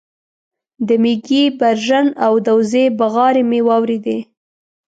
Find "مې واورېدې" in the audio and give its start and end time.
3.49-4.17